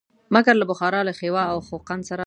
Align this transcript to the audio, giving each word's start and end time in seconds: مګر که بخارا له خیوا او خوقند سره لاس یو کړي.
مګر 0.35 0.55
که 0.59 0.65
بخارا 0.71 1.01
له 1.07 1.13
خیوا 1.19 1.43
او 1.53 1.57
خوقند 1.67 2.03
سره 2.09 2.09
لاس 2.09 2.11
یو 2.11 2.17
کړي. 2.17 2.19